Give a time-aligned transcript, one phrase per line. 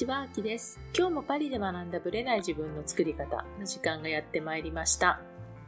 [0.00, 0.80] ちは、あきです。
[0.96, 5.20] 今日もパリで学んだブレない自分の作り方の時間がやってまいりました。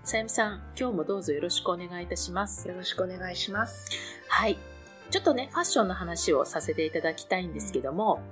[0.05, 2.67] さゆみさん、今日もどうぞよろしくお願いいたします。
[2.67, 3.91] よろしくお願いします。
[4.29, 4.57] はい。
[5.11, 8.23] ちょっとね、ファッションの話をさせていただきたいんですけども、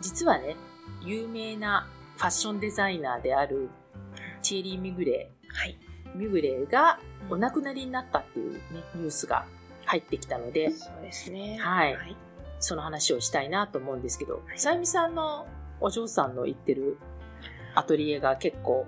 [0.00, 0.56] 実はね、
[1.02, 1.86] 有名な
[2.16, 3.68] ファッションデザイナーである
[4.40, 5.76] チエリー・ミグレはい。
[6.14, 8.60] ー、ミグレーがお亡くなりになったっていうね、
[8.94, 9.44] ニュースが
[9.84, 11.58] 入ってきたので、そうですね。
[11.60, 12.16] はいはい。
[12.62, 15.46] その話をしたいなと思うんですけど、さゆみさんの
[15.80, 16.96] お嬢さんの行ってる
[17.74, 18.86] アトリエが結構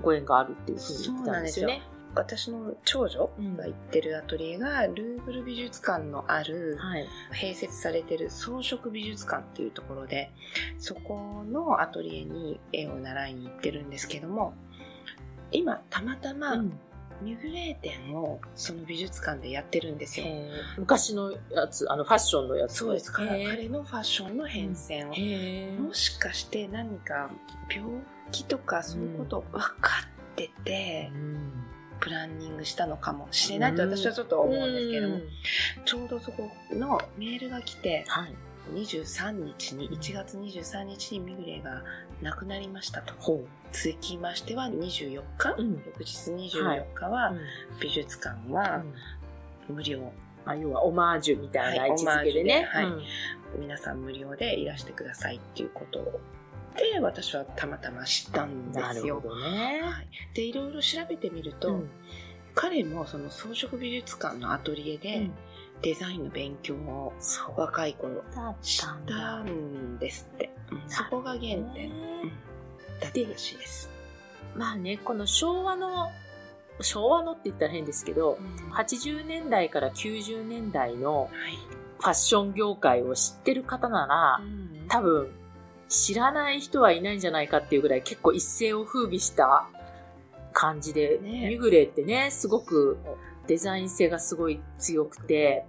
[0.00, 1.82] ご縁があるっていうふうに言ってたんですよね。
[2.14, 7.06] 私の長女が行ってるアトリエが、ルーブル美術館のある、はい。
[7.32, 10.32] 併設されてる装飾美術館っていうところで、
[10.78, 14.54] そこのアトリエに絵を習いに行ってるんですけども、
[15.52, 16.80] 今、たまたま、うん
[17.20, 20.26] ミュグレー展をその美術館でやってるんですよ。
[20.28, 20.80] えー。
[20.80, 22.76] 昔のやつ、あのファッションのやつ。
[22.78, 23.12] そうです。
[23.12, 25.06] 彼のファッションの変遷
[25.78, 25.82] を。
[25.82, 27.30] もしかして何か
[27.70, 27.88] 病
[28.32, 29.90] 気とかそういうこと分か
[30.32, 31.52] ってて、うん。
[32.00, 35.22] プランニングしたのかもしれないと私はちょっと思うんですけども、うん。
[35.84, 38.34] ちょうどそこのメールが来てはい。
[38.74, 41.82] 23日に1月23日にミグレーが
[42.22, 43.14] 亡くなりましたと
[43.72, 45.82] ほ続きましては24日、うん。
[45.86, 47.32] 翌日24日は
[47.80, 48.82] 美術館は
[49.68, 49.74] うん。
[49.76, 50.00] 無料、
[50.44, 52.68] まあ、要はオマージュみたいなはい位置づけでね。
[52.70, 52.84] はい。
[52.84, 53.02] うん。
[53.58, 56.20] 皆さん無料でいらしてくださいっていうこと
[56.76, 58.82] で私はたまたま知ったんですよ。
[58.82, 59.20] なるほ。
[59.28, 59.80] どね。
[59.82, 61.90] はい、でいろいろ調べてみると、うん。
[62.54, 65.30] 彼もその装飾美術館のアトリエで
[65.82, 67.12] デザインの勉強を
[67.56, 68.22] 若い頃
[68.62, 68.92] した
[69.42, 71.40] んですって、うんそこが原
[71.74, 71.90] 点、
[73.00, 73.90] だったらしいです、
[74.54, 76.10] まあね、この昭和の、
[76.80, 78.38] 昭和のって言ったら変ですけど、
[78.72, 81.30] 80年代から90年代のはい。
[82.00, 84.88] ファッション業界を知ってる方なら、うん。
[84.88, 85.30] 多分
[85.90, 89.68] 知らない人はいないんじゃないかっていうぐらい結構一世を風靡した
[90.52, 91.48] 感じで、ね。
[91.48, 92.98] ミグレーってね、すごく
[93.46, 95.66] デザイン性がすごい強くて、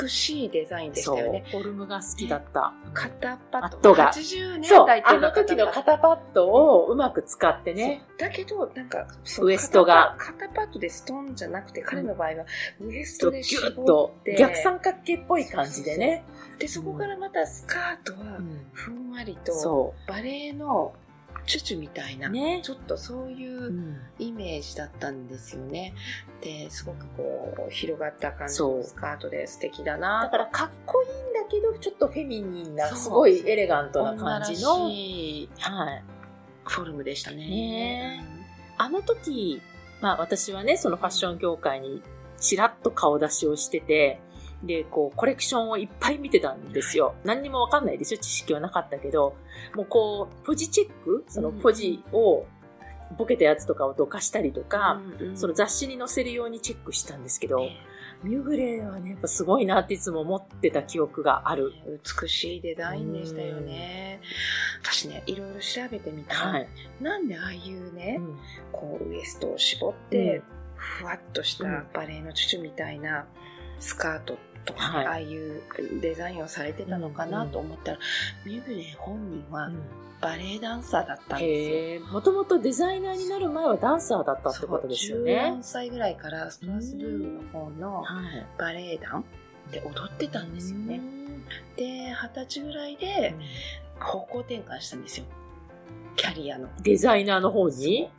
[0.00, 2.72] 美しいデザインでしたよね、フォルムが好きだった。
[2.94, 3.70] 肩パッド。
[3.70, 4.12] パッドが。
[4.12, 6.50] 80年代あの時の肩パッド。
[6.50, 9.06] をうまく使ってね、だけどなんか
[9.40, 10.16] ウエストが。
[10.18, 12.44] 肩パッドでストンじゃなくて彼の場合は
[12.80, 16.24] ウエストで絞ュッと逆三角形っぽい感じでね。
[16.58, 18.66] でそこからまたスカートはうん。
[18.72, 20.94] ふんわりとそバレエの
[21.46, 22.30] チュチュみたいな、う。
[22.30, 22.60] ね。
[22.62, 25.94] ちょっとそういううんイメージだったんですよね。
[26.40, 34.74] ですごくこう広がった感じのスカートで素敵だだなからかっこいいんだけど、ちょっとフェミニンな、すごいエレガントな感じの。
[34.74, 36.04] 女らしいはい。
[36.64, 37.36] フォルムでしたね。
[37.36, 38.24] ね
[38.78, 39.60] あの時、
[40.00, 42.02] まあ私はね、そのファッション業界に
[42.38, 44.20] ちらっと顔出しをしてて、
[44.62, 47.14] で、こう、コレクションをいっぱい見てたんですよ。
[47.24, 49.34] 何にもわかんないでしょ知識はなかったけど、
[49.74, 52.46] もうこう、ポジチェックそのポジを、
[53.18, 57.76] ボケたやつとかをどかしたりとか、うんうんその雑誌に載せるようにチェックしたんですけど、ね
[58.22, 61.72] ミュグレーはね、やっぱすごいなっていつも思ってた記憶がある。
[62.22, 64.20] 美しいデザインでしたよね。
[64.82, 66.68] 私ね、いろいろ調べてみたら、はい。
[67.00, 68.38] なんでああいうね、うん
[68.72, 70.42] こうウエストを絞って、
[70.74, 73.26] ふわっとしたバレエのチュチュみたいな
[73.78, 75.62] スカートとかね、はいああいう
[76.00, 77.98] デザインをされてたのかなと思ったら、
[78.44, 79.70] ミュグレー本人は
[80.20, 82.12] バレエダンサーだったんですよ。
[82.12, 85.62] もともとデザイナーになる前はダンサーだったってことですよね14。
[85.62, 88.46] 歳ぐらいからストラスブールの方のはい。
[88.58, 89.24] バレエ団
[89.72, 91.00] で踊ってたんですよね。
[91.76, 93.34] で、二十歳ぐらいで
[93.98, 95.26] 方向転換したんですよ。
[96.16, 96.68] キャリアの。
[96.82, 98.10] デザイナーの方に？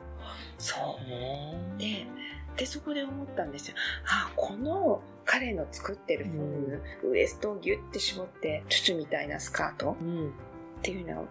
[0.57, 1.79] そう。
[1.79, 2.07] で、
[2.57, 3.75] で、そこで思ったんですよ。
[4.07, 10.33] あ、この彼の作ってるフォルム、ウエストをギュッて絞って、チュチュみたいなスカートうん。
[10.81, 11.27] っていうのは、もう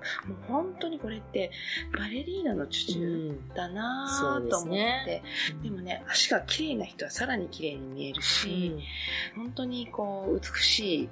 [0.47, 1.51] 本当にこれって
[1.93, 5.23] バレリーナのチュチュだなと思って、すね。
[5.65, 8.77] でもね、足が綺麗な人はさらに綺麗に見えるし、
[9.35, 11.09] 本当にこう、美しい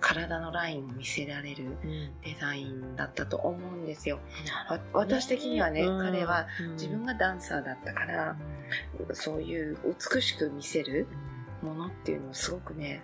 [0.00, 1.76] 体のラインを見せられる
[2.22, 4.20] デザインだったと思うんですよ。
[4.68, 5.98] なるわ私的にはね、うん。
[6.00, 6.72] 彼はうん。
[6.72, 8.36] 自分がダンサーだったから、
[9.12, 9.78] そういう
[10.12, 11.06] 美しく見せる
[11.62, 13.02] ものっていうのをすごくね、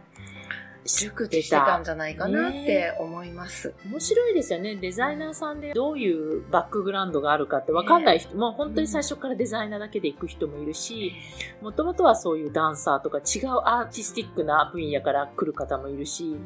[0.84, 3.74] 熟知してたんじゃないかなって思います。
[3.86, 4.76] 面白いですよね。
[4.76, 11.12] デザイナーさんでどういうバックグラウンドがあるかって分かんない人、もう本当に最初からデザイナーだけで行く人もいるし、
[11.60, 16.36] もともとはそういうダンサーとか違うアーティスティックな分野から来る方もいるし、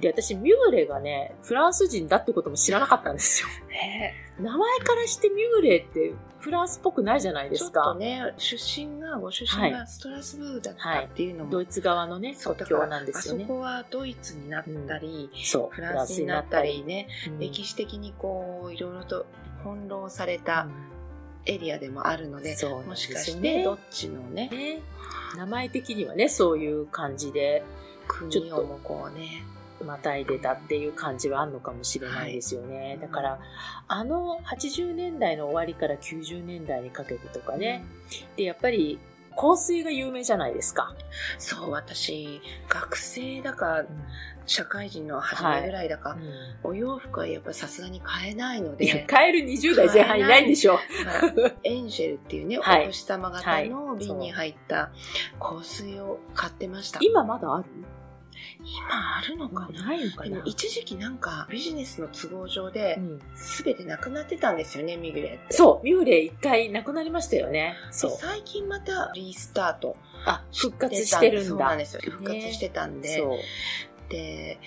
[0.00, 3.48] で、私、ミューレがね、フランス人だってことも知らなかったんですよ。
[3.68, 7.82] ね名前からしてミューレーってフランスっぽくないじゃないでちょっすか。
[7.82, 13.44] とね、出身が、ご出身がストラスブールだったっていうのも、ドイツ側のね、国境なんですよね。
[13.44, 13.52] あそ。
[13.52, 17.38] こはドイツになったり、そう、フランスになったりね、うん。
[17.40, 19.26] 歴史的にこう、いろいろと
[19.64, 20.68] 翻弄された
[21.44, 22.56] エリアでもあるので、
[22.86, 24.80] もしかしてどっちのね、ね、
[25.36, 27.64] 名前的にはね、そういう感じで、
[28.06, 29.42] 国をもこうね、
[29.84, 32.96] またいでたっていう感じはあるのかもしれないですよね。
[32.98, 33.00] い。
[33.00, 33.40] だから、
[33.86, 37.84] あの80年代の終わりから90年代にかけてとかね、
[38.36, 38.98] で、やっぱり
[39.38, 40.94] 香水が有名じゃないですか。
[41.38, 43.84] そう、私、学生だか、
[44.46, 46.16] 社会人の初めぐらいだか、
[46.64, 50.80] お洋服はやっぱりさすがに買えないので、買える20代前半いないんでしょ。
[51.62, 52.84] エンジェルっていうね、 はい。
[52.84, 54.90] お星様型の瓶に入った
[55.38, 56.98] 香水を買ってました。
[57.02, 57.64] 今まだある？
[58.76, 60.30] 今あるのかなないのかな？
[60.30, 63.20] でも一時期なんかビジネスの都合上でうん
[63.64, 65.54] 全てなくなってたんですよね、ミグレって。
[65.54, 67.74] そう、ミューレ一回なくなりましたよね。
[67.90, 68.10] そう。
[68.10, 71.48] で最近またリスタートあ、復活してるんだ。
[71.48, 72.00] そうなんですよ。
[72.04, 73.16] 復活してたんで。
[73.16, 73.38] そう。
[74.10, 74.58] で、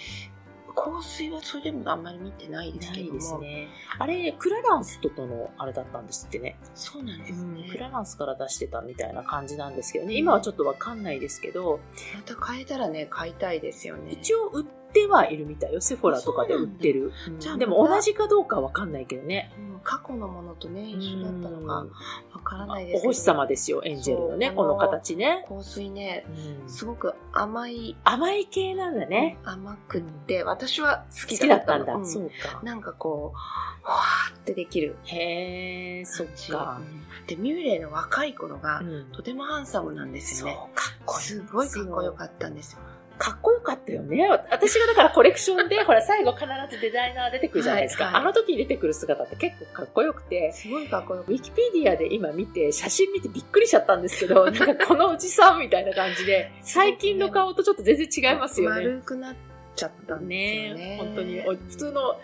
[0.72, 3.40] 香水はそれでもあんまり見てないですけども。
[3.40, 3.68] ね。
[4.00, 6.58] あれ、クラランスととのあれだったんですってね。
[6.74, 7.68] そうなんですね。
[7.72, 10.16] クラランスから出してたみたいな感じなんですけどね。
[10.16, 11.80] 今はちょっとわかんないですけど、
[12.16, 14.12] また買えたらね、買いたいですよね。
[14.12, 15.82] 一応売ってはいるみたいよ。
[15.82, 17.12] セフォラとかで売ってる。
[17.28, 19.52] うんじゃあでも同じかどうかわかんないけどね。
[19.58, 21.88] うん過去のものとね、一緒だったのか
[22.34, 23.10] わからないですけど。
[23.10, 25.46] お星様ですよ、エンジェルのね、この形ね。
[25.50, 26.26] 香水ね、
[26.64, 29.38] うんすごく甘い、甘い系なんだね。
[29.44, 31.96] 甘くって、私は好好ききだったんだ。
[31.96, 32.62] うんそうか。
[32.64, 36.28] なんかこう、わーってできるへえ、そっ。
[36.52, 36.80] か。
[36.80, 40.56] うんで、ミューレイの若い頃が、うんとてもハンサムなんですよね。
[40.76, 41.24] かっこいい。
[41.24, 42.80] すごいかっこよかったんですよ。
[43.22, 44.28] かっこよかったよね。
[44.50, 48.06] 私がだからコレクションで、 ほら、最後必ずデザイナー出てくるじゃないですか。
[48.06, 58.76] はいはいあの時に出てくる姿って結構かっこよくて、すごいかっこよくウィキペディアで今見て、写真見てびっくりしちゃったんですけど、 なんかこのおじさんみたいな感じで、最近の顔とちょっと全然違いますよね。
[58.78, 59.36] 丸くなっ
[59.76, 60.86] ちゃったんですよね。
[60.86, 62.20] ね本当に、お普通の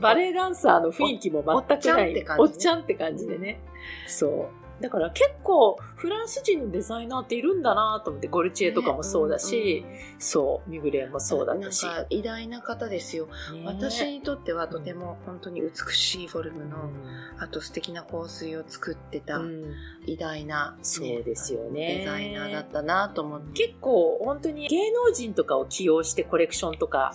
[0.00, 2.24] バレエダンサーの雰囲気も全くない。
[2.38, 3.58] おおっちゃんって感じでね。
[4.06, 4.65] そう。
[4.80, 9.84] だから結構フランス人のデザイナーっているんだなと思って、ゴルチエとかもそうだし、
[10.18, 11.86] そう、ミグレンもそうだったし。
[11.86, 13.26] なんか偉大な方ですよ。
[13.26, 19.74] ね私にとってはとても本当に美しいフォルムの、うんあと素敵な香水を作ってたうん
[20.06, 23.66] 偉大な、ねそうですよねデザイナーだったなと思って。
[23.66, 27.14] 結構本当に芸能人とかを起用してコレクションとか。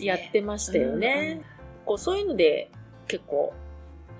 [0.00, 1.42] やってましたよね。
[1.84, 2.70] こうそういうので
[3.08, 3.52] 結構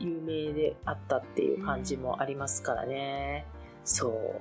[0.01, 3.47] 有名であったっていう感じもありますからね。
[3.85, 4.41] そう。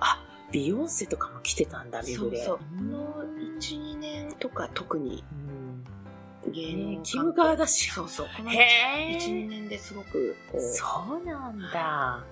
[0.00, 2.38] あ、ビヨンセとかも来てたんだ、ビブレ。
[2.44, 2.78] そうそう。
[2.78, 3.24] この
[3.58, 8.26] 1、2年とか特にうん芸能ねキム・ガーダシそうそう。
[8.36, 10.60] この1、へ2ー年ですごくこう。
[10.60, 10.86] そ
[11.22, 12.24] うなんだ。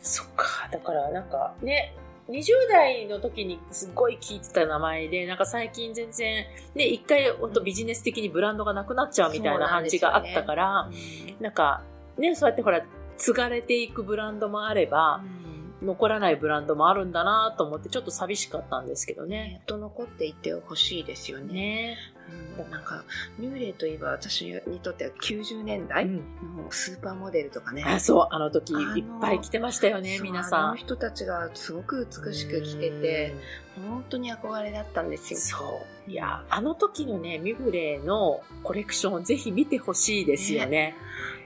[0.00, 0.68] そっか。
[0.70, 1.94] だからなんかね、
[2.28, 11.82] 20代の時にすごい聞いてた名前で、なんか最近全然、ね、一回ほんとビジネス的にブランドがなくなっちゃうみたいな感じがあったから、うんなんか、
[12.18, 12.84] ね、そうやってほら、
[13.16, 15.22] 継がれていくブランドもあれば、
[15.82, 19.28] 残らないブランドもあるんだなと思って、ちょっと寂しかったんですけどね。
[19.28, 21.52] ね、と残っていってほしいですよね。
[21.52, 21.96] ね。
[22.30, 23.04] うんなんか、
[23.38, 26.20] ミューレイといえば私にとっては90年代の
[26.70, 27.84] スーパーモデルとかね。
[27.86, 30.66] あ、そう、あの時いっぱい来てましたよね、皆さん。
[30.66, 33.34] あの人たちがすごく美しく着てて、
[33.88, 35.38] 本当に憧れだったんですよ。
[35.38, 36.10] そう。
[36.10, 40.96] いや、あの時のね、ミュグレーのコレクションをぜひ見てほしいですよね。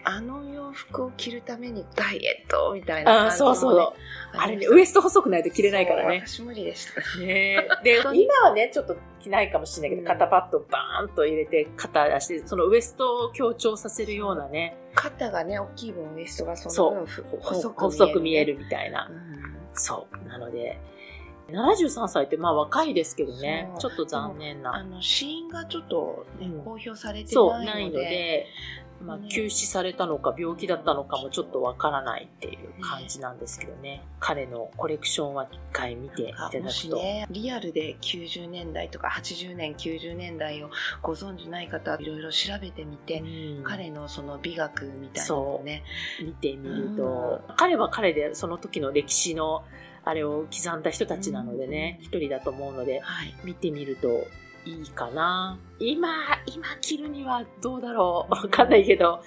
[0.04, 3.36] あの洋服を着るためにダイエットみたいな感あじ。
[3.36, 3.92] そうそう。
[4.34, 6.22] あれね、ウエスト細くないと着れないからね。
[6.26, 7.20] 私無理でした。
[7.20, 18.64] ねで、今はね、ちょっと着ないかもしれないけど、うん肩パッドバーンと入れて、肩出して、そのウエストを強調させるようなね、肩がね、大きい分ウエストがその分ふ細細くく見えるね。
[18.64, 19.12] みたいなう。
[19.12, 20.28] んそう。
[20.28, 20.78] なので、
[21.50, 24.74] 73歳ってまあ若いですけどね、ちょっと残念な。
[24.74, 28.46] あの、死因がちょっと、ねうん公表されてそう、ないので。
[29.02, 34.02] まあ、ね休止されたのか病気だったのかもちょっとわからないっていう感じなんですけどね。
[34.20, 36.70] 彼のコレクションは一回見ていただもくと。
[36.70, 40.70] しね、リアルで90年代とか80年、90年代を
[41.02, 45.84] ご存じない方、いろいろ調べてみて、うん彼のその美学みたいなのをね、
[46.24, 49.64] 見てみると、彼は彼でその時の歴史の
[50.04, 53.34] あれを刻んだ人たちなのでね、一人だと思うので、はい。
[53.44, 54.08] 見てみると
[54.64, 55.58] いいかな。
[55.80, 56.08] 今、
[56.46, 58.32] 今着るにはどうだろう。
[58.32, 59.20] わかんないけど。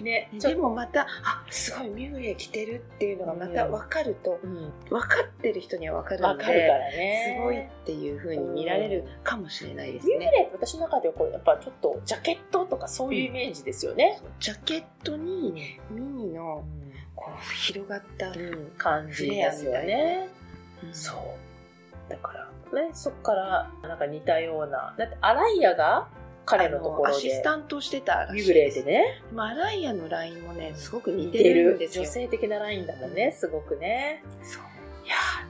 [0.00, 0.28] ね。
[0.32, 7.36] でもまた、あ、すごいミュグレ着てるっていうのがまた分かると、うん、分かってる人には分かるので、かるからね。
[7.38, 10.16] すごいっていうふうに見られるかもしれないですね。
[10.18, 14.20] ミュグレ私の中ではこれやっぱちょっとジャケットとかそういうイメージですよね。
[14.24, 16.64] うん、ジャケットにミニの
[17.14, 18.32] こう広がった
[18.76, 20.28] 感じですよね。
[20.92, 21.49] そう。
[22.10, 22.32] だか
[22.72, 24.94] ら、ね、そっからなんか似たような。
[24.98, 26.08] だって、アライアが
[26.44, 27.16] 彼のところで。
[27.16, 29.22] アシスタントしてたらしいグレーでね。
[29.32, 32.04] まあ、アライアのラインもね、すごく似てるんですよ。
[32.04, 34.22] 女性的なラインだもんね、すごくね。
[34.42, 34.62] そう。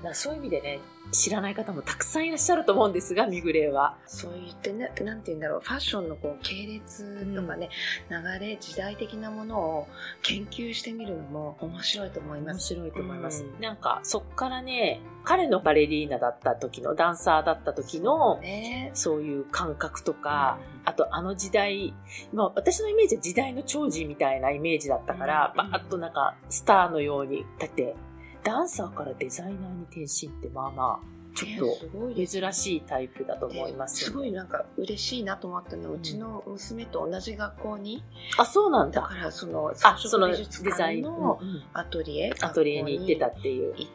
[0.03, 0.81] いやそういう意味でね、
[1.13, 3.97] 知らない方もたくさんいらっしゃると思うんですが、ミグレーは。
[4.07, 7.69] そう言ってね、なんて言うんだろう、ファッションのこう系列とかね、
[8.09, 9.89] うん、流れ、時代的なものを
[10.23, 12.75] 研究してみるのも面白いと思います。
[12.75, 13.45] 面白いと思います。
[13.45, 21.93] うん、なんか、そっからね、彼のバレリーナだった時の、ダンサーだった時の、そう,、ね、そういう感覚とか、うん、あとあの時代、
[22.33, 27.97] まあ私のイメージは時代の長寿みたいなイメージだったから、バーッとなんかスターのように、だって
[28.43, 38.03] ダンサーからデザイナーに転身ってまあまあ、ちょっと珍しいタイプだと思います、ね、すごいなんか嬉しいなと思ったのは、うちの娘と同じ学校に。
[38.37, 39.03] あ、そうなんだ。
[39.03, 40.45] だからその、あ、そのデ
[40.77, 41.41] ザインの
[41.73, 43.75] アトリエ、アトリエに行ってたっていう。
[43.77, 43.91] 行っ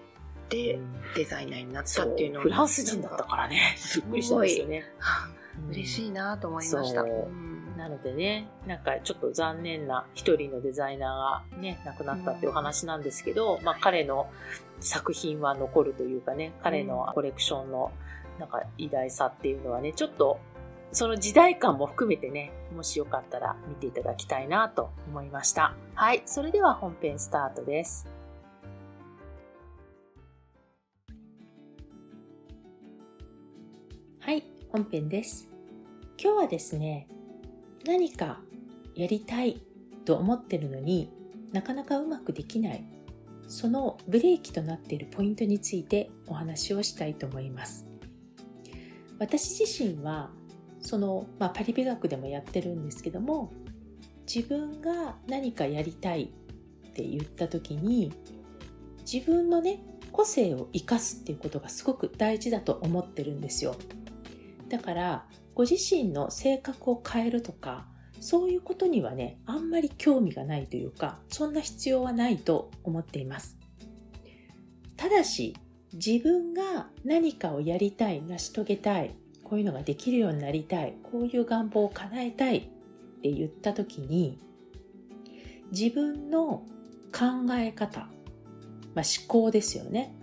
[0.48, 0.80] て
[1.16, 3.76] デザイナーになったっていうのフランス人だったからね。
[3.96, 4.84] びっくりしたんですよね。
[5.72, 7.04] 嬉しいなと思いました。
[7.78, 14.30] なのでね、なんかちょっと残念な一人のデザイナーがね、亡くなったっていうお話なんですけど、うん、まあ彼の
[14.80, 17.92] 作品は残るというかね、彼のコレクションの
[18.40, 20.40] なんか偉大さっていうのはね、ちょっと
[20.92, 25.76] その時代感も含めてね、もしよかったら見ていただきたいなと思いました。
[25.94, 28.08] はい、それでは本編スタートです。
[34.20, 35.50] はい、本編です。
[36.18, 37.08] 今日はですね、
[37.86, 38.40] 何か
[38.96, 39.62] やりたい
[40.06, 41.12] と思ってるのに
[41.52, 42.84] なかなかうまくできない。
[43.48, 47.86] そのブレーキとなっているポイントについてお話をしたいと思います。
[49.20, 50.32] 私自身は
[50.80, 53.54] その、まあ、パリ美学でもやってるんですけども
[54.32, 56.24] 自分が何かやりたい
[56.88, 58.12] って言った時に
[59.10, 59.80] 自分のね
[60.12, 63.76] 個性を生かすっていうことがすごく大事だと思ってるんですよ。
[64.70, 65.26] だから
[65.56, 67.88] ご自身の性格を変えるとか、
[68.20, 73.58] そういうことにはね、あんまり興味がないというか、そんな必要はないと思っています。
[74.98, 75.56] ただし、
[75.94, 82.62] 自分が何かをやりたい、成し遂げたい、こういうのができるようになりたい、こういう願望を叶えたいっ
[83.22, 84.38] て言った時に、
[85.72, 86.66] 自分の
[87.14, 88.10] 考え方、
[88.94, 90.14] まあ、思考ですよね。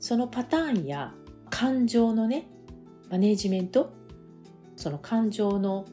[0.00, 1.12] そのパターンや
[1.50, 2.46] 感情のね、
[3.10, 3.92] マネジメント、
[4.82, 5.86] その感情の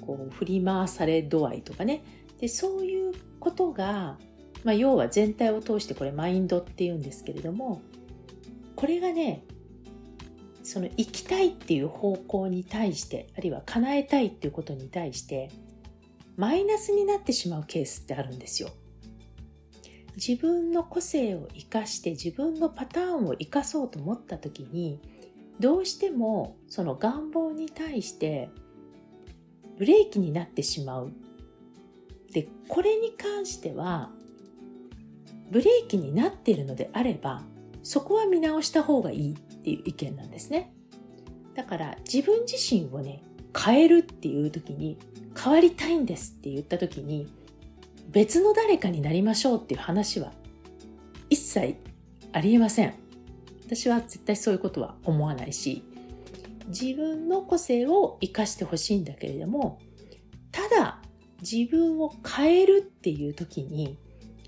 [0.00, 2.04] こう振り回され度合いとかね
[2.38, 4.16] でそういうことが、
[4.62, 7.82] まあ、要は全体を通してこれマインドっていうんですけれども
[8.76, 9.44] これがね
[10.62, 15.50] その生きたいっていう方向に対してあるいは叶えたいっていうことに対して
[16.36, 18.70] マイナスになってしまうケースってあるんですよ。
[20.16, 25.00] 自分の個性を生かして自分のパターンを生かそうと思った時に
[25.60, 28.50] どうしてもその願望に対して
[29.78, 31.12] ブレーキになってしまう。
[32.32, 34.10] で、これに関しては、
[35.50, 37.42] ブレーキになっているのであれば、
[37.82, 40.72] そこは見直した方がいいっていう意見なんですね。
[41.54, 43.22] だから自分自身をね、
[43.58, 44.98] 変えるっていう時に、
[45.36, 47.26] 変わりたいんですって言った時に、
[48.10, 50.32] 別の誰かになりましょうっていう話は
[51.30, 51.76] 一切
[52.32, 53.01] ありえません。
[53.74, 55.82] 私は絶対そういうことは思わないし、
[56.68, 59.78] 自分の個性を生かしてほしいんだけれども、
[60.50, 61.00] ただ
[61.40, 63.98] 自分を変えるっていう時に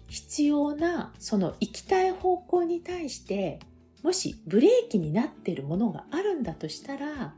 [0.08, 3.58] 必要なその行きたい方向に対して
[4.02, 7.34] もしブレーキになっているものがあるんだとしたら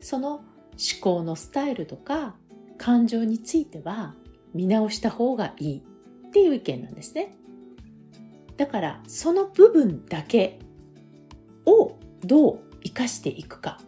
[0.00, 0.44] その思
[1.00, 2.36] 考のスタイルとか
[2.78, 4.14] 感情については
[4.54, 5.82] 見直した方がいい
[6.28, 7.34] っていう意見なんですね。
[8.56, 10.60] だからその部分だけ
[11.66, 13.78] をどう生かしていくか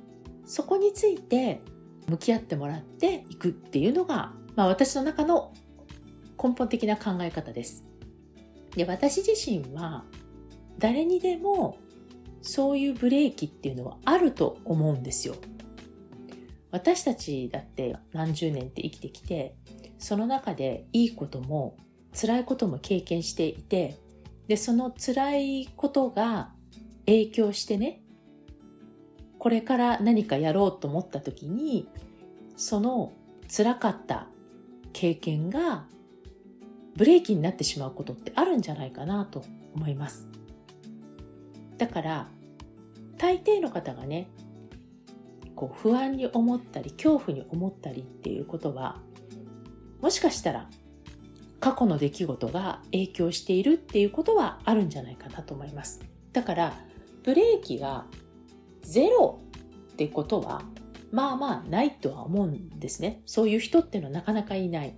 [0.44, 1.60] そこについて
[2.08, 5.52] 向き合ってもらっていくっていうのが、まあ、私の中の
[6.42, 7.84] 根本的な考え方です。
[8.74, 10.04] で私自身は
[10.78, 11.78] 誰にでも
[12.40, 15.36] そういうブレーキっていうのはあると思うんですよ。
[16.70, 19.54] 私たちだって何十年って生きてきて
[19.98, 21.76] その中でいいことも
[22.18, 23.98] 辛いことも経験していて
[24.48, 26.51] でその辛いことが
[27.06, 28.02] 影響してね
[29.42, 31.88] これから何かやろうと思った時に、
[32.56, 33.12] その
[33.48, 34.28] 辛かった
[34.92, 35.86] 経験が
[36.94, 39.42] ブレーキになってしまうことってあるんじゃないかなと
[39.74, 40.28] 思います。
[41.76, 42.28] だから、
[43.18, 44.30] 大抵の方がね、
[45.56, 49.00] こう不安に思ったり、恐怖に思ったりっていうことは、
[50.00, 50.70] もしかしたら
[51.58, 56.00] 過去の出来事が影響しているっていうことはあるんじゃないかなと思います。
[56.32, 56.91] だから、
[57.22, 58.06] ブレーキが
[58.82, 59.40] ゼロ
[59.92, 60.62] ってことは、
[61.10, 63.22] まあまあないとは思うんですね。
[63.26, 64.94] そういう人っていうのはなかなかいない。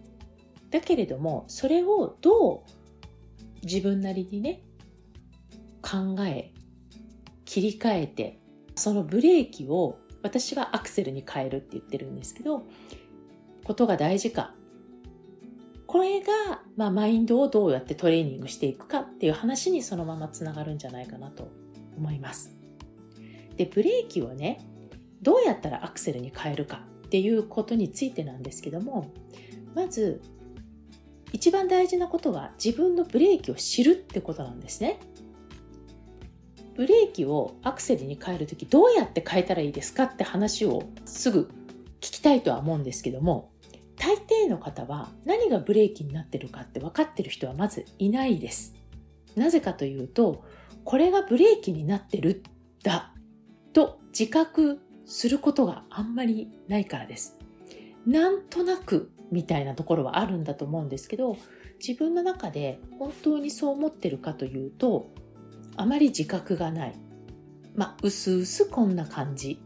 [0.71, 4.62] だけれども、それをどう自分なりにね、
[5.83, 6.52] 考え、
[7.45, 8.40] 切り替えて、
[8.75, 12.66] そのブレーキを私はアクセルに変えるって言ってるんですけど、
[13.64, 14.54] ことが大事か。
[15.87, 21.52] これが、まあ、マインドをどうやってトレーニングしていくかっていう話にそのままつながるんじゃないかなと
[21.97, 22.57] 思います。
[23.57, 24.61] で、ブレーキをね、
[25.23, 29.13] どうやったらアクセルに変えるかっていうことについてなんですけども、
[29.75, 30.21] まず、
[31.33, 35.01] 一番大事なことは自分のブレーキを知るってことなんですね。
[36.77, 41.49] ブレーキをアクセルに変えるときどうやって変えたらいいですかって話をすぐ
[42.01, 43.53] 聞きたいとは思うんですけども、
[43.97, 48.75] 大抵の方は何がブレーキになってるかって分かってる人はまずいないです。
[49.37, 50.45] なぜかというと、
[50.85, 52.43] これがブレーキになってる
[52.81, 53.12] んだ
[53.73, 57.38] と自覚することがあんまりないからです。
[58.07, 61.37] なんとなくみたいなところはあるんだと思うんですけど、
[61.87, 65.11] 自分の中で本当にそう思ってるかというと、
[65.76, 66.95] あまり自覚がない。
[67.75, 69.61] まあ、うすうすこんな感じ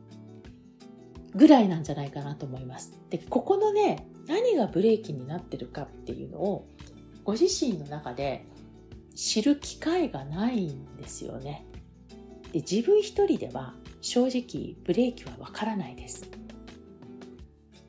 [1.34, 2.98] ぐらいなんじゃないかなと思います。
[3.10, 6.66] で、ここのね、何がブレーキになってるかっていうのを、
[7.24, 8.46] ご自身の中で
[9.18, 11.66] 知る機会がないんですよね。
[12.52, 16.30] で自分一人では正直ブレーキはわからないです。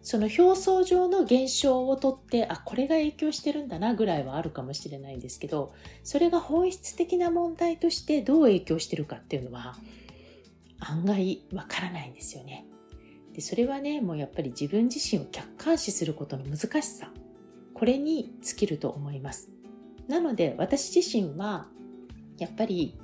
[0.01, 5.71] その表層上の現象をとって、あ、これが影響してるんだなぐらいはあるかもしれないんですけど、
[6.03, 9.75] それが本質的な問題としてどう影響してるかっていうのは
[10.79, 12.65] 案外わからないんですよね。
[13.33, 17.13] で、それはね、もうやっぱり自分自身を客観視することの難しさ、
[17.75, 19.58] これに尽きると思います。
[20.09, 21.67] なので私自身は
[22.39, 22.99] やっぱり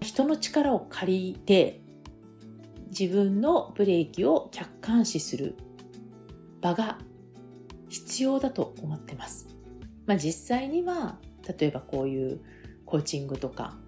[0.00, 1.80] 人の力を借りて
[2.88, 5.56] 自分のブレーキを客観視する
[6.60, 6.98] 場が
[7.88, 9.48] 必要だと思ってます。
[10.06, 11.18] まあ、実際には
[11.58, 12.40] 例えばこういう
[12.84, 13.78] コーチングとか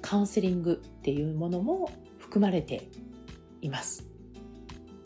[0.00, 2.88] カウンセリングっていうものも含まれて
[3.60, 4.06] います。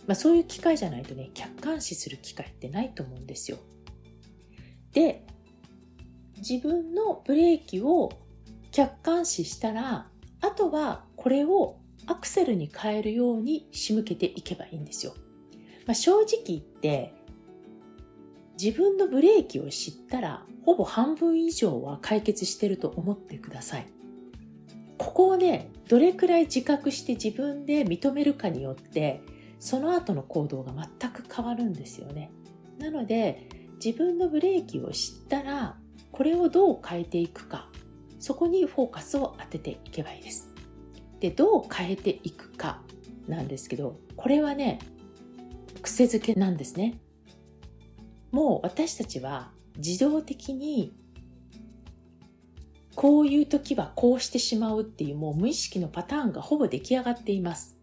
[0.06, 3.58] まあ、そういう機会じゃないとね客観視する機会ってないと思うんですよ。
[4.92, 5.26] で
[6.38, 8.10] 自分のブレーキを
[8.70, 10.08] 客観視したら
[10.40, 15.14] あとはこれをアクセルに変えるように仕向けていけばいいんですよ。
[15.86, 17.14] まあ、正直言って
[18.62, 23.86] 自分のブレーキを知ったらほぼ半分以上は解決してると思ってください。
[24.98, 29.20] ここをね、どれくらい自覚して自分で認めるかによって
[29.58, 32.30] その後の行動が全く変わるんですよね。
[32.78, 33.48] なので
[33.84, 35.76] 自分のブレーキを知ったら
[36.16, 37.68] これをどう変えていくか
[38.18, 40.48] そこにフォーカスを当てていけばいいです。
[41.20, 42.80] で、どう変えていくか
[43.28, 44.78] なんですけど、これはね、
[45.82, 46.98] 癖づけなんですね。
[48.32, 50.94] もう私たちは自動的に
[52.94, 57.76] こういう時はこうしてしまうっていうもう無意識のパターンがほぼ出来上がっています。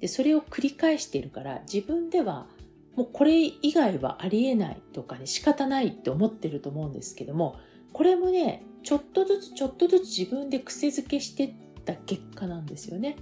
[0.00, 2.48] で、それを繰り返しているから自分では
[2.96, 7.56] もうこれ以外はありえないとかね仕方ないって思ってると思うんですけども、
[7.92, 13.16] これもね、ちょっとずつちょっとずつ自分で癖づけしてった結果なんですよね。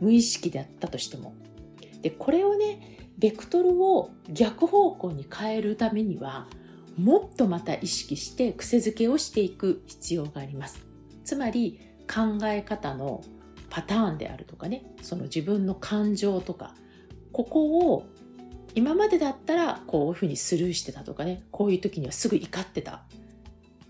[0.00, 1.34] 無意識であったとしても。
[2.02, 6.46] で、これをね、ベクトルを逆方向に変えるためには、
[6.96, 10.84] もっとまた意識して癖づけをしていく必要があります。
[11.24, 13.22] つまり、考え方の
[13.68, 16.74] パターンであるとかね、その自分の感情とか、
[17.32, 18.04] ここを
[18.78, 23.02] 今までだったらこういうふうにスルーしてたとかね、こういう時にはすぐ怒ってた。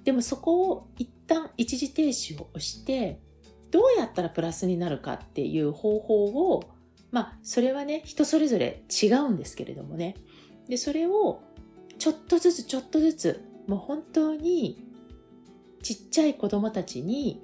[0.03, 3.20] でもそこを一旦一時停止を押して、
[3.70, 6.24] どうやったらプラスになるかっていう方法
[6.55, 6.70] を、
[7.11, 10.14] まあ、それはね、人それぞれ違うんですけれどもね。
[10.70, 11.42] で、それを
[11.98, 14.83] ちょっとずつちょっとずつ、もう本当に
[15.83, 17.42] ちっちゃい子供たちに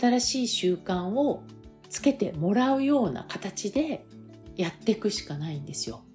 [0.00, 1.42] 新しい習慣を
[1.90, 4.06] つけてもらうような形で
[4.56, 6.07] やっていくしかないんですよ。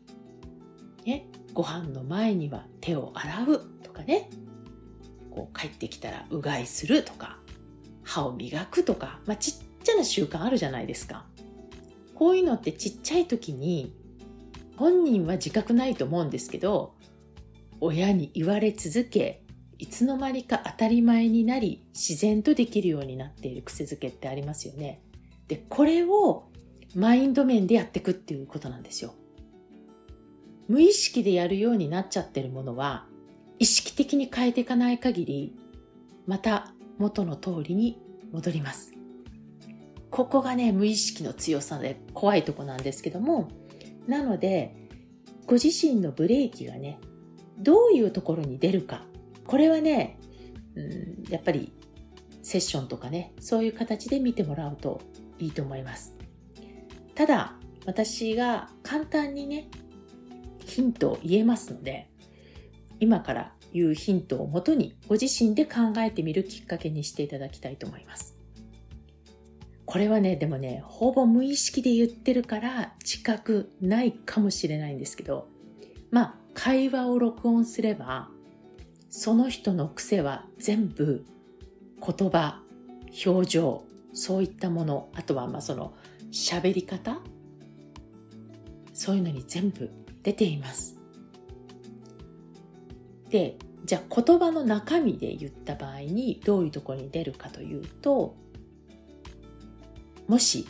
[1.05, 4.29] ね、ご飯の前には手を洗うとかね、
[5.31, 7.37] こう帰ってきたらうがいするとか、
[8.03, 11.25] 歯を磨くとか、まあ、ちっちゃな習慣あるじゃないですか。
[12.13, 13.93] こういうのってちっちゃい時に
[14.77, 16.93] 本人は自覚ないと思うんですけど
[17.79, 19.43] 親に言われ続け
[19.77, 25.01] いつの間にか当たり前になり自然とできるようになっている癖づけってありますよね。
[25.47, 26.49] でこれを
[26.95, 29.13] マインド面でやっていくっていうことなんですよ。
[30.67, 33.06] 無意識でやるようになっちゃってるものは
[33.60, 35.56] 意識的に変えていかない限り
[36.26, 38.93] また元の通りに戻ります。
[40.10, 43.49] ここがね、無意識の強さで怖いとこなんですけども、
[44.08, 44.76] なので、
[45.47, 46.99] ご自身のブレーキがね、
[47.58, 49.06] どういうところに出るか。
[49.47, 50.19] これはね、
[50.76, 51.73] うん、やっぱり
[52.43, 55.02] セッションとかね、そういう形で見てもらうと
[55.39, 56.15] いいと思います。
[57.15, 59.69] ただ、私が簡単にね、
[60.65, 62.10] ヒントを言えますので、
[62.99, 68.38] 今から言うヒントをもとにご自身で考えてみるきっかけにしていただきたいと思います。
[69.86, 75.47] これはね、でもね、ほぼ無意識で言ってるから自覚ないかもしれないんですけど、
[76.10, 78.30] まあ、会話を録音すれば、
[79.10, 81.26] その人の癖は全部
[81.99, 82.62] 言葉、
[83.26, 85.93] 表情、そういったもの、あとはまあその
[86.32, 87.19] 喋り方、
[88.93, 89.89] そういうのに全部
[90.23, 90.97] 出ています。
[93.29, 98.36] で、じゃあ言葉の中身で言った場合にどういうところに出るかというと、
[100.27, 100.65] もし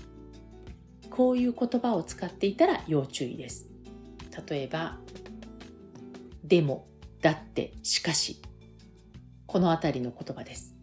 [1.10, 3.68] こういう言葉を使っていたら要注意です。
[4.50, 4.98] 例えば、
[6.44, 6.88] でも、
[7.22, 8.42] だって、しかし。
[9.46, 10.76] このあたりの言葉です。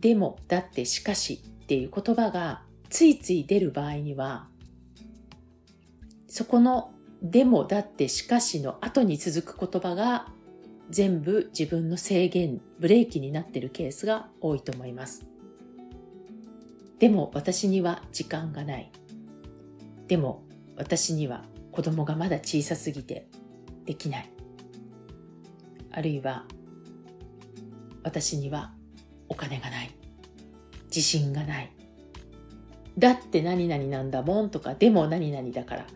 [0.00, 4.48] でも、だって、しかしっていう言葉がついつい出る場合には、
[6.26, 6.93] そこの
[7.24, 10.28] でも、だって、しかしの後に続く言葉が
[10.90, 15.26] 全部自分の制限、ブレーキになっているケースが多いと思います。
[16.98, 18.92] でも私には時間がない。
[20.06, 20.44] でも
[20.76, 23.26] 私には子供がまだ小さすぎて
[23.86, 24.30] できない。
[25.92, 26.44] あるいは
[28.02, 28.74] 私には
[29.30, 29.90] お金がない。
[30.86, 31.72] 自信がない。
[32.98, 35.86] だって何々なんだもんとか、でも何々だから。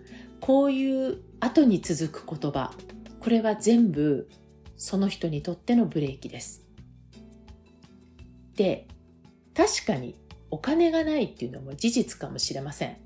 [0.40, 2.72] こういう後に続く言葉。
[3.20, 4.28] これは全部
[4.76, 6.64] その人にとってのブレーキです。
[8.54, 8.88] で、
[9.54, 10.16] 確かに
[10.50, 12.96] お金がないっていうのも事実かもしれません。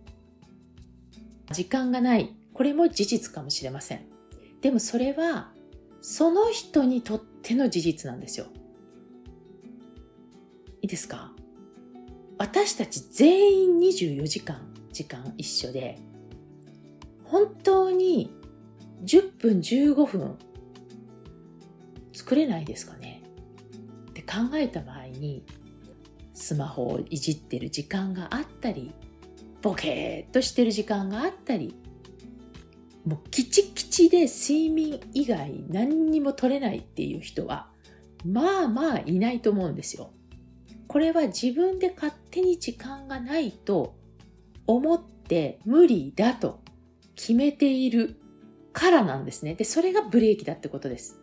[1.51, 2.35] 時間がない。
[2.55, 4.07] これも事実かもしれません。
[4.61, 5.53] でもそれは、
[6.01, 8.47] その人にとっての事実なんですよ。
[10.83, 11.33] いいですか？
[12.39, 15.99] 私たち全員24時間、時間一緒で、
[17.33, 18.31] 本当に
[19.05, 20.37] 10分15分
[22.13, 23.23] 作れないですかね？
[24.11, 25.43] って考えた場合に
[26.35, 28.93] スマホをいじってる時間があったり、
[29.63, 31.75] ボケーっとしてる時間があったり、
[33.07, 37.71] もうキチキチで睡眠以外何にも取れないっていう人は、
[38.27, 40.11] まあまあいないと思うんですよ。
[40.87, 43.97] これは自分で勝手に時間がないと
[44.67, 46.62] 思って無理だと
[47.15, 48.17] 決めている
[48.73, 49.55] からなんですね。
[49.55, 51.21] で、それがブレーキだってことです。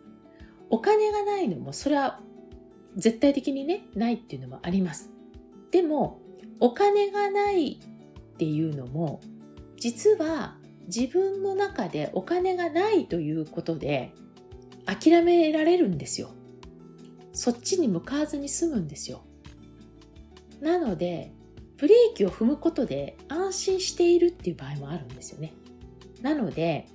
[0.70, 2.20] お金がないのもそれは
[2.96, 5.10] 絶対的にね、ないっていうのもあります。
[5.70, 6.20] でも、
[6.60, 9.20] お金がないっていうのも、
[9.76, 14.12] 実は自分の中でお金がないということで
[14.86, 16.30] 諦められるんですよ。
[17.32, 19.22] そっちに向かわずに済むんですよ。
[20.60, 21.32] なので、
[21.78, 25.54] ブレーキを踏むことで安心しているっていう場合もあるんですよね。
[26.22, 26.86] なので、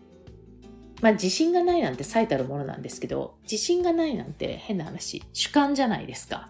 [1.02, 6.50] まあ自信がないなんて最たるものなんですけど、自信がないなんて変な話、主観じゃないですか。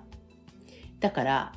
[1.00, 1.54] だから、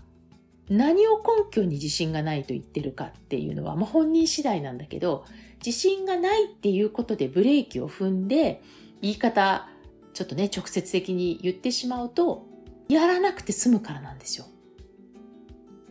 [0.68, 5.24] 何を根拠に自信がないと言ってるかっていうのは、まあ、本人次第なんだけど、
[5.64, 8.62] 自信がないっていうことでブレーキを踏んで、
[9.00, 9.68] 言い方、
[10.12, 12.46] ちょっとね、直接的に言ってしまうと、
[12.88, 14.46] やらなくて済むからなんですよ。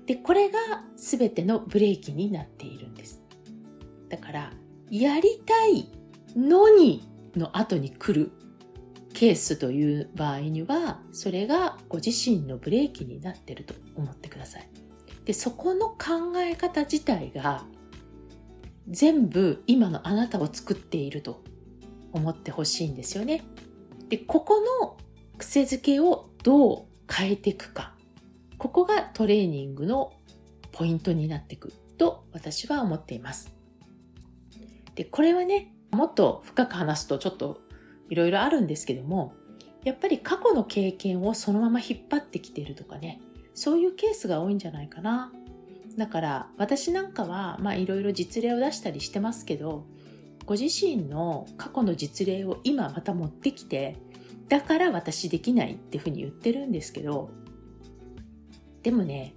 [0.05, 0.59] で、これが
[0.95, 3.21] 全てのブレーキになっているんです。
[4.09, 4.53] だから、
[4.89, 5.89] やりたい
[6.35, 8.31] のにの後に来る
[9.13, 14.69] ケースという場合には、それがご自身のブレーキになってると思ってください。
[15.25, 17.65] で、そこの考え方自体が
[18.87, 21.43] 全部今のあなたを作っていると
[22.13, 23.43] 思ってほしいんですよね。
[24.09, 24.97] で、ここの
[25.37, 27.95] 癖づけをどう変えていくか。
[28.57, 30.13] ここがトレーニングの
[30.71, 33.56] ポイントになっていくと私は思っています。
[34.97, 37.61] で、これはね、もっと深く話すとちょっと
[38.09, 39.33] いろいろあるんですけども、
[39.85, 43.21] やっぱり過去の経験をそのまま引っ張ってきてるとかね、
[43.53, 45.31] そういうケースが多いんじゃないかな。
[45.97, 49.85] だから私なんかはまあいろいろ実例を出したりしてますけど
[50.45, 53.97] ご自身の過去の実例を今また持ってきて
[54.47, 57.31] だから私できないっていうふうに言ってるんですけど
[58.83, 59.33] でもね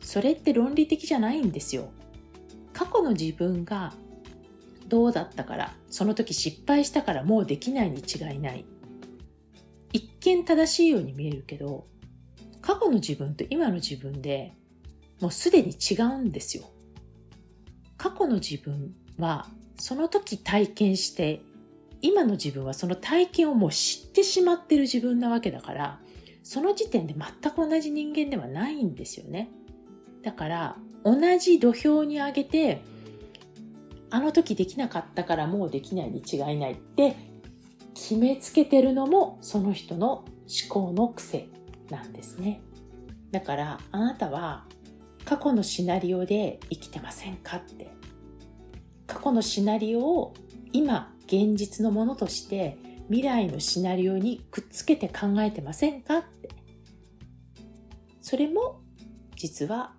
[0.00, 1.92] それって論理的じゃないんですよ
[2.72, 3.94] 過去の自分が
[4.90, 8.66] どうだったからその時失敗したからもうできないに違いない。
[9.92, 11.86] 一見正しいように見えるけど
[12.60, 14.52] 過去の自分と今の自分で
[15.20, 16.64] もうすでに違うんですよ。
[17.96, 19.46] 過去の自分は
[19.78, 21.40] その時体験して
[22.02, 26.00] 今の自分はその体験をもう知ってしまってる自分なわけだから
[26.42, 29.50] その時点で全く同じ人間ではないんですよね。
[30.22, 32.82] だから同じ土俵に上げて
[34.10, 37.16] あの時できなかったからもうできないに違いないって
[37.94, 40.26] 決めつけてるのもその人の思
[40.68, 41.48] 考の癖
[41.90, 42.60] なんですね。
[43.30, 44.64] だからあなたは
[45.24, 47.88] 過去のシナリオで生きてませんかって。
[49.06, 50.34] 過去のシナリオを
[50.72, 56.48] 今現実のものとして未来のシナリオにくっつけて考えてませんかって。
[58.20, 58.80] それも
[59.36, 59.94] 実は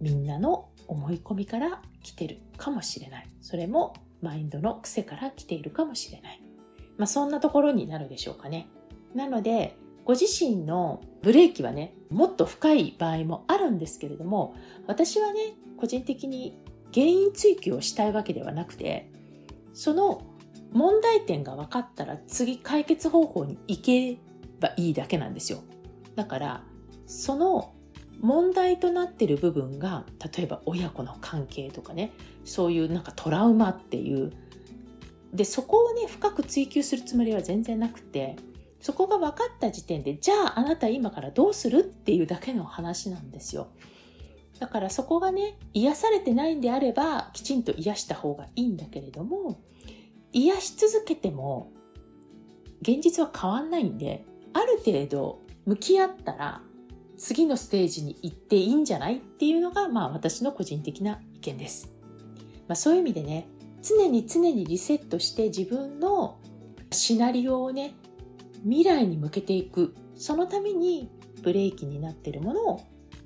[0.00, 3.28] みんなの思い込みから来てるかもしれない。
[3.42, 3.92] それも
[4.22, 6.42] マインドの癖から来ているかもしれない。
[6.96, 8.68] まあそんなところになるでしょうかね。
[9.14, 14.54] なのでご自身のブレーキはねもっと深い場合もあるんですけれども
[14.86, 16.58] 私はね個人的に
[16.94, 19.10] 原因追求をしたいわけではなくて
[19.74, 20.22] その
[20.72, 24.18] 問題点が分かったら次解決方法に行け
[24.60, 25.62] ばいいだけなんですよ。
[26.14, 26.64] だから
[27.06, 27.74] その
[28.20, 30.04] 問題となってる部分が
[30.36, 32.12] 例えば親子の関係とかね
[32.44, 34.32] そういうなんかトラウマっていう
[35.32, 38.36] でそこをね深く追求するつもりは全然なくて
[38.80, 43.68] そこが分かった時点でじゃああなた今からどうするっていうだけの話なんですよ。
[44.58, 49.60] だからそこがね、癒されてないんであれば、きちんと癒した方がいいんだけれども、
[50.32, 51.70] 癒し続けても、
[52.82, 56.62] 現実は変わんないんで、ある程度向き合ったら、
[57.18, 59.16] 次のステージに行っていいんじゃない？
[59.16, 61.92] っていうのが、まあ私の個人的な意見です。
[62.68, 63.48] まあそういう意味でね、
[63.82, 66.38] 常に常にリセットして自分の
[66.90, 67.94] シナリオをね、
[68.62, 69.94] 未来に向けていく。
[70.16, 71.10] そのために
[71.42, 72.80] ブレーキになっているものを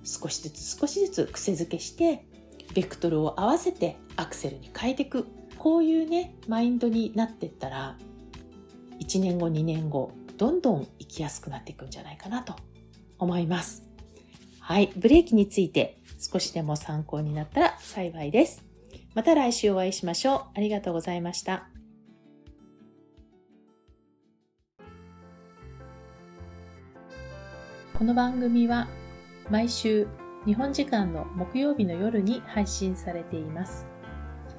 [0.05, 2.27] 少しずつ少しずつ癖づけして
[2.75, 5.27] ベクトルを合わせてアクセルに変えていく
[5.59, 7.97] こういうねマインドになっていったら
[9.01, 12.55] 1年後2年後どんどん生きやすくなっていくんじゃないかなと
[13.23, 13.85] 思います。
[14.61, 14.91] はい。
[14.97, 18.65] ブレーキについて少しでも参考になったら幸いです。
[19.15, 20.41] また来週お会いしましょう。
[20.55, 21.69] ありがとうございました。
[27.97, 28.89] この番組は
[29.49, 30.09] 毎週
[30.45, 33.87] 日本時間の木曜日の夜に配信されています。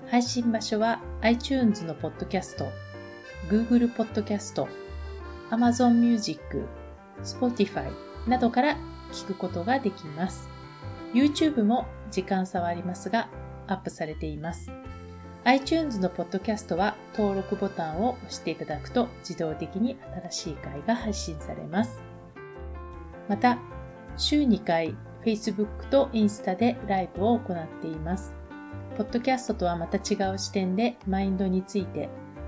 [0.09, 2.67] 配信場所は iTunes のポッドキャスト、
[3.49, 4.69] Google ポッドキャスト、
[5.49, 6.65] Amazon Music、
[7.23, 7.91] Spotify
[8.27, 8.77] などから
[9.11, 10.49] 聞くことができます。
[11.13, 13.29] YouTube も時間差はありますが
[13.67, 14.71] アップされています。
[15.45, 19.97] iTunes のポッドキャストは登録ボタンを押していただくと自動的に
[20.29, 22.01] 新しい回が配信されます。
[23.27, 23.57] また、
[24.15, 28.33] 週2回 Facebook とインスタでライブを行っています。
[28.97, 32.09] ポッドキャストとはまた違う視点でマインドについて、